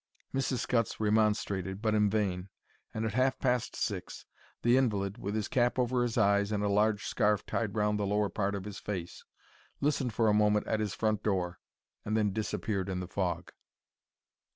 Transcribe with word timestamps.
Mrs. 0.33 0.57
Scutts 0.57 0.99
remonstrated, 0.99 1.79
but 1.79 1.93
in 1.93 2.09
vain, 2.09 2.49
and 2.91 3.05
at 3.05 3.13
half 3.13 3.37
past 3.37 3.75
six 3.75 4.25
the 4.63 4.75
invalid, 4.75 5.19
with 5.19 5.35
his 5.35 5.47
cap 5.47 5.77
over 5.77 6.01
his 6.01 6.17
eyes 6.17 6.51
and 6.51 6.63
a 6.63 6.67
large 6.69 7.05
scarf 7.05 7.45
tied 7.45 7.75
round 7.75 7.99
the 7.99 8.07
lower 8.07 8.27
part 8.29 8.55
of 8.55 8.65
his 8.65 8.79
face, 8.79 9.23
listened 9.79 10.11
for 10.11 10.27
a 10.27 10.33
moment 10.33 10.65
at 10.65 10.79
his 10.79 10.95
front 10.95 11.21
door 11.21 11.59
and 12.03 12.17
then 12.17 12.33
disappeared 12.33 12.89
in 12.89 12.99
the 12.99 13.07
fog. 13.07 13.51